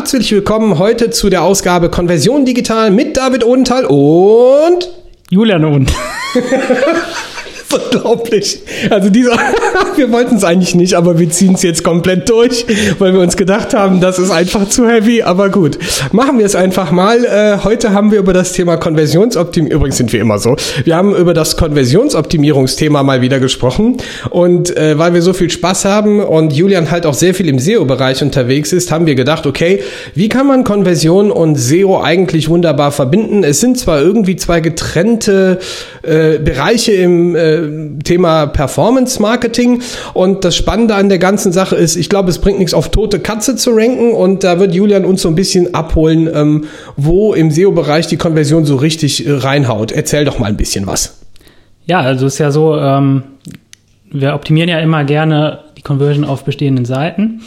[0.00, 4.90] herzlich willkommen heute zu der Ausgabe Konversion Digital mit David Odenthal und
[5.28, 5.92] Julian und.
[7.72, 8.60] unglaublich.
[8.90, 9.32] Also dieser,
[9.96, 12.66] wir wollten es eigentlich nicht, aber wir ziehen es jetzt komplett durch,
[12.98, 15.22] weil wir uns gedacht haben, das ist einfach zu heavy.
[15.22, 15.78] Aber gut,
[16.12, 17.24] machen wir es einfach mal.
[17.24, 21.14] Äh, heute haben wir über das Thema Konversionsoptimierung, übrigens sind wir immer so, wir haben
[21.14, 23.98] über das Konversionsoptimierungsthema mal wieder gesprochen.
[24.30, 27.58] Und äh, weil wir so viel Spaß haben und Julian halt auch sehr viel im
[27.58, 29.82] SEO-Bereich unterwegs ist, haben wir gedacht, okay,
[30.14, 33.44] wie kann man Konversion und SEO eigentlich wunderbar verbinden?
[33.44, 35.58] Es sind zwar irgendwie zwei getrennte
[36.02, 37.59] äh, Bereiche im äh,
[38.04, 39.82] Thema Performance Marketing.
[40.14, 43.20] Und das Spannende an der ganzen Sache ist, ich glaube, es bringt nichts auf tote
[43.20, 44.12] Katze zu ranken.
[44.12, 46.64] Und da wird Julian uns so ein bisschen abholen, ähm,
[46.96, 49.92] wo im SEO-Bereich die Konversion so richtig äh, reinhaut.
[49.92, 51.20] Erzähl doch mal ein bisschen was.
[51.86, 53.22] Ja, also ist ja so, ähm,
[54.10, 57.42] wir optimieren ja immer gerne die Conversion auf bestehenden Seiten.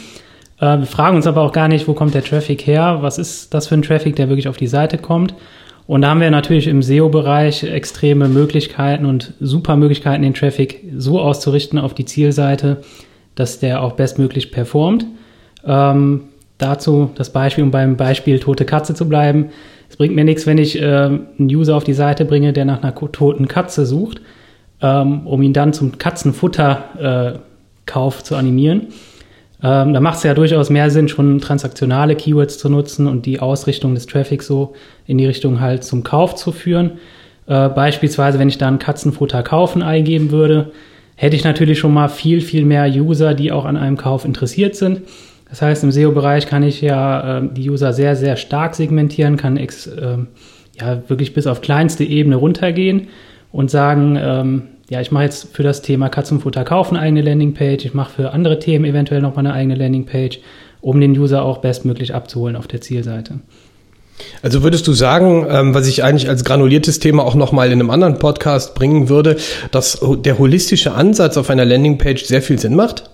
[0.60, 2.98] Äh, wir fragen uns aber auch gar nicht, wo kommt der Traffic her?
[3.00, 5.34] Was ist das für ein Traffic, der wirklich auf die Seite kommt?
[5.86, 11.20] Und da haben wir natürlich im SEO-Bereich extreme Möglichkeiten und super Möglichkeiten, den Traffic so
[11.20, 12.82] auszurichten auf die Zielseite,
[13.34, 15.06] dass der auch bestmöglich performt.
[15.66, 16.22] Ähm,
[16.58, 19.50] dazu das Beispiel, um beim Beispiel tote Katze zu bleiben.
[19.90, 22.82] Es bringt mir nichts, wenn ich äh, einen User auf die Seite bringe, der nach
[22.82, 24.22] einer toten Katze sucht,
[24.80, 27.40] ähm, um ihn dann zum Katzenfutterkauf
[28.20, 28.88] äh, zu animieren.
[29.64, 33.40] Ähm, da macht es ja durchaus mehr Sinn, schon transaktionale Keywords zu nutzen und die
[33.40, 34.74] Ausrichtung des Traffics so
[35.06, 36.92] in die Richtung halt zum Kauf zu führen.
[37.46, 40.72] Äh, beispielsweise, wenn ich da ein Katzenfutter kaufen eingeben würde,
[41.16, 44.76] hätte ich natürlich schon mal viel, viel mehr User, die auch an einem Kauf interessiert
[44.76, 45.00] sind.
[45.48, 49.56] Das heißt, im SEO-Bereich kann ich ja äh, die User sehr, sehr stark segmentieren, kann
[49.56, 50.18] ex, äh,
[50.78, 53.08] ja wirklich bis auf kleinste Ebene runtergehen
[53.50, 54.62] und sagen, ähm,
[54.94, 58.30] ja, ich mache jetzt für das Thema Katzenfutter kaufen eine eigene Landingpage, ich mache für
[58.30, 60.38] andere Themen eventuell nochmal eine eigene Landingpage,
[60.80, 63.40] um den User auch bestmöglich abzuholen auf der Zielseite.
[64.40, 67.90] Also würdest du sagen, ähm, was ich eigentlich als granuliertes Thema auch nochmal in einem
[67.90, 69.36] anderen Podcast bringen würde,
[69.72, 73.10] dass der holistische Ansatz auf einer Landingpage sehr viel Sinn macht?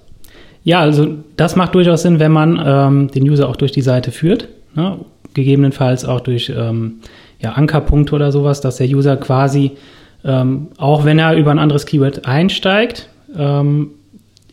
[0.63, 4.13] Ja, also das macht durchaus Sinn, wenn man ähm, den User auch durch die Seite
[4.13, 4.49] führt.
[4.75, 4.99] Ne?
[5.33, 7.01] Gegebenenfalls auch durch ähm,
[7.41, 9.79] ja, Ankerpunkte oder sowas, dass der User quasi
[10.25, 13.91] ähm, auch wenn er über ein anderes Keyword einsteigt, ähm,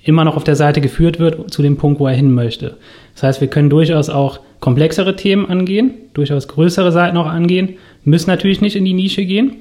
[0.03, 2.77] immer noch auf der Seite geführt wird zu dem Punkt, wo er hin möchte.
[3.13, 8.29] Das heißt, wir können durchaus auch komplexere Themen angehen, durchaus größere Seiten auch angehen, müssen
[8.29, 9.57] natürlich nicht in die Nische gehen.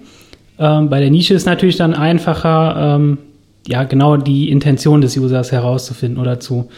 [0.59, 3.19] Ähm, bei der Nische ist natürlich dann einfacher, ähm,
[3.66, 6.69] ja, genau die Intention des Users herauszufinden oder zu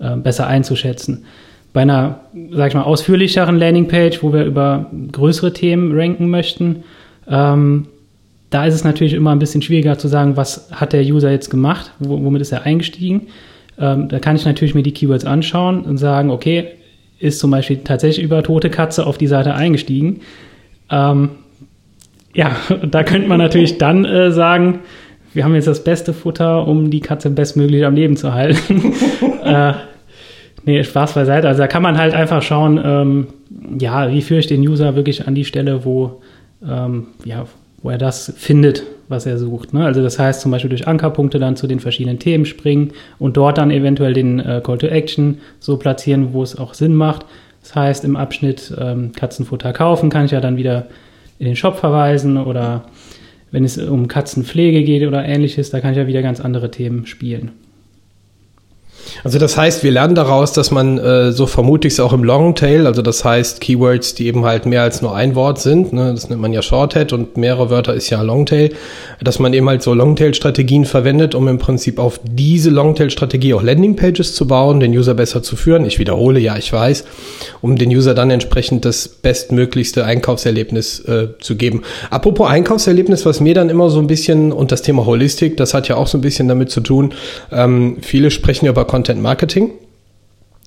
[0.00, 1.24] äh, besser einzuschätzen.
[1.72, 6.82] Bei einer, sag ich mal, ausführlicheren Landingpage, wo wir über größere Themen ranken möchten,
[7.28, 7.86] ähm,
[8.52, 11.50] da ist es natürlich immer ein bisschen schwieriger zu sagen, was hat der User jetzt
[11.50, 13.28] gemacht, womit ist er eingestiegen.
[13.78, 16.68] Ähm, da kann ich natürlich mir die Keywords anschauen und sagen, okay,
[17.18, 20.20] ist zum Beispiel tatsächlich über tote Katze auf die Seite eingestiegen.
[20.90, 21.30] Ähm,
[22.34, 22.54] ja,
[22.90, 24.80] da könnte man natürlich dann äh, sagen,
[25.32, 28.92] wir haben jetzt das beste Futter, um die Katze bestmöglich am Leben zu halten.
[29.44, 29.72] äh,
[30.66, 31.48] nee, Spaß beiseite.
[31.48, 33.26] Also da kann man halt einfach schauen, ähm,
[33.78, 36.20] ja, wie führe ich den User wirklich an die Stelle, wo,
[36.68, 37.46] ähm, ja,
[37.82, 39.74] wo er das findet, was er sucht.
[39.74, 39.84] Ne?
[39.84, 43.58] Also das heißt zum Beispiel durch Ankerpunkte dann zu den verschiedenen Themen springen und dort
[43.58, 47.26] dann eventuell den äh, Call to Action so platzieren, wo es auch Sinn macht.
[47.62, 50.86] Das heißt, im Abschnitt ähm, Katzenfutter kaufen kann ich ja dann wieder
[51.38, 52.84] in den Shop verweisen oder
[53.50, 57.06] wenn es um Katzenpflege geht oder ähnliches, da kann ich ja wieder ganz andere Themen
[57.06, 57.50] spielen.
[59.24, 63.02] Also das heißt, wir lernen daraus, dass man äh, so vermutlich auch im Longtail, also
[63.02, 66.40] das heißt Keywords, die eben halt mehr als nur ein Wort sind, ne, das nennt
[66.40, 68.70] man ja Shorthead und mehrere Wörter ist ja Longtail,
[69.20, 74.34] dass man eben halt so Longtail-Strategien verwendet, um im Prinzip auf diese Longtail-Strategie auch Landingpages
[74.34, 75.84] zu bauen, den User besser zu führen.
[75.84, 77.04] Ich wiederhole, ja, ich weiß,
[77.60, 81.82] um den User dann entsprechend das bestmöglichste Einkaufserlebnis äh, zu geben.
[82.10, 85.88] Apropos Einkaufserlebnis, was mir dann immer so ein bisschen und das Thema Holistik, das hat
[85.88, 87.14] ja auch so ein bisschen damit zu tun,
[87.50, 89.81] ähm, viele sprechen über Content Marketing.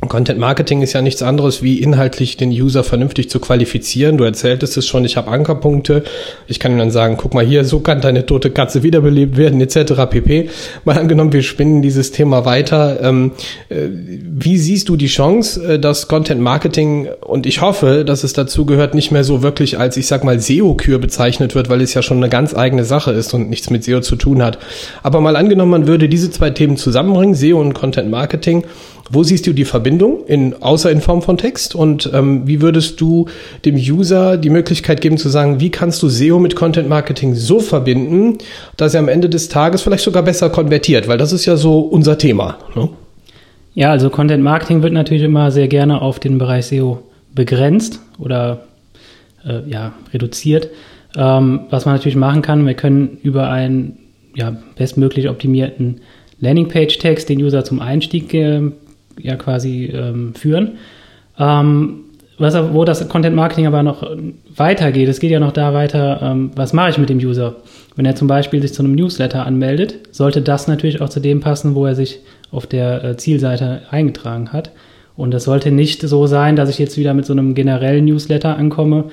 [0.02, 4.18] Content Marketing ist ja nichts anderes, wie inhaltlich den User vernünftig zu qualifizieren.
[4.18, 6.04] Du erzähltest es schon, ich habe Ankerpunkte.
[6.48, 9.62] Ich kann ihm dann sagen, guck mal hier, so kann deine tote Katze wiederbelebt werden,
[9.62, 9.94] etc.
[10.10, 10.50] pp.
[10.84, 13.00] Mal angenommen, wir spinnen dieses Thema weiter.
[13.02, 13.32] Ähm,
[13.70, 18.34] äh, wie siehst du die Chance, äh, dass Content Marketing, und ich hoffe, dass es
[18.34, 21.94] dazu gehört, nicht mehr so wirklich als, ich sag mal, SEO-Kür bezeichnet wird, weil es
[21.94, 24.60] ja schon eine ganz eigene Sache ist und nichts mit SEO zu tun hat.
[25.04, 28.66] Aber mal angenommen, man würde diese zwei Themen zusammenbringen, SEO und Content Marketing,
[29.10, 31.76] wo siehst du die Verbindung, in, außer in Form von Text?
[31.76, 33.28] Und ähm, wie würdest du
[33.64, 37.60] dem User die Möglichkeit geben zu sagen, wie kannst du SEO mit Content Marketing so
[37.60, 38.40] verbinden,
[38.78, 41.08] dass er am Ende des Tages vielleicht sogar besser konvertiert?
[41.08, 42.58] Weil das ist ja so unser Thema.
[42.76, 42.90] Ne?
[43.76, 47.04] Ja, also Content Marketing wird natürlich immer sehr gerne auf den Bereich SEO
[47.36, 48.64] begrenzt oder
[49.46, 50.70] äh, ja, reduziert.
[51.16, 54.00] Ähm, was man natürlich machen kann, wir können über einen
[54.34, 56.02] ja, bestmöglich optimierten
[56.40, 58.72] Landingpage-Text den User zum Einstieg äh,
[59.20, 60.74] ja quasi ähm, führen.
[61.38, 62.02] Ähm,
[62.38, 64.06] was, wo das Content Marketing aber noch
[64.56, 67.56] weitergeht, es geht ja noch da weiter, ähm, was mache ich mit dem User?
[67.96, 71.40] Wenn er zum Beispiel sich zu einem Newsletter anmeldet, sollte das natürlich auch zu dem
[71.40, 72.20] passen, wo er sich
[72.52, 74.72] auf der äh, Zielseite eingetragen hat.
[75.16, 78.58] Und es sollte nicht so sein, dass ich jetzt wieder mit so einem generellen Newsletter
[78.58, 79.06] ankomme.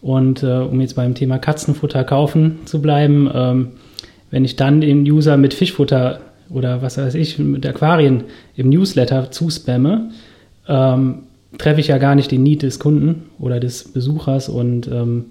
[0.00, 3.68] Und äh, um jetzt beim Thema Katzenfutter kaufen zu bleiben, ähm,
[4.30, 6.20] wenn ich dann den User mit Fischfutter
[6.52, 8.24] oder was weiß ich, mit Aquarien
[8.56, 10.10] im Newsletter zuspamme,
[10.68, 11.20] ähm,
[11.58, 15.26] treffe ich ja gar nicht den Need des Kunden oder des Besuchers und ähm,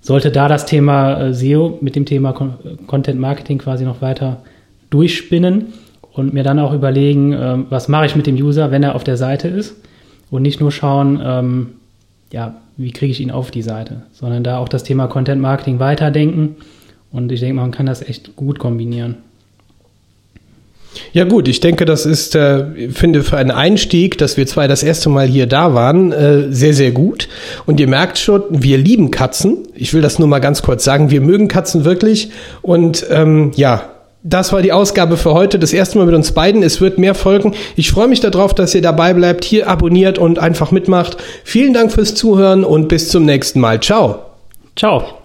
[0.00, 2.54] sollte da das Thema äh, SEO mit dem Thema Con
[2.86, 4.42] Content Marketing quasi noch weiter
[4.90, 5.72] durchspinnen
[6.12, 9.04] und mir dann auch überlegen, ähm, was mache ich mit dem User, wenn er auf
[9.04, 9.76] der Seite ist
[10.30, 11.66] und nicht nur schauen, ähm,
[12.32, 15.78] ja, wie kriege ich ihn auf die Seite, sondern da auch das Thema Content Marketing
[15.80, 16.56] weiterdenken
[17.10, 19.16] und ich denke, man kann das echt gut kombinieren.
[21.12, 24.82] Ja gut, ich denke, das ist, äh, finde für einen Einstieg, dass wir zwei das
[24.82, 27.28] erste Mal hier da waren, äh, sehr, sehr gut.
[27.66, 29.68] Und ihr merkt schon, wir lieben Katzen.
[29.74, 31.10] Ich will das nur mal ganz kurz sagen.
[31.10, 32.30] Wir mögen Katzen wirklich.
[32.62, 33.90] Und ähm, ja,
[34.22, 35.58] das war die Ausgabe für heute.
[35.58, 36.62] Das erste Mal mit uns beiden.
[36.62, 37.54] Es wird mehr folgen.
[37.76, 41.16] Ich freue mich darauf, dass ihr dabei bleibt, hier abonniert und einfach mitmacht.
[41.44, 43.80] Vielen Dank fürs Zuhören und bis zum nächsten Mal.
[43.80, 44.20] Ciao.
[44.76, 45.17] Ciao.